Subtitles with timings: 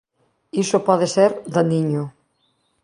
[0.63, 2.03] Iso pode ser daniño.